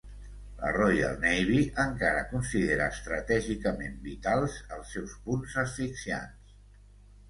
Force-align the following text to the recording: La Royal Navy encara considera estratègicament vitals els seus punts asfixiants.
La 0.61 0.69
Royal 0.77 1.19
Navy 1.25 1.59
encara 1.83 2.25
considera 2.33 2.89
estratègicament 2.95 4.03
vitals 4.09 4.59
els 4.81 4.99
seus 4.99 5.19
punts 5.29 5.59
asfixiants. 5.69 6.61